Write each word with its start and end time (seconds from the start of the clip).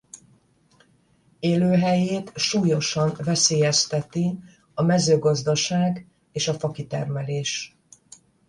Élőhelyét 1.39 2.31
súlyosan 2.35 3.13
veszélyezteti 3.23 4.39
a 4.73 4.81
mezőgazdaság 4.81 6.07
és 6.31 6.47
a 6.47 6.53
fakitermelés. 6.53 7.77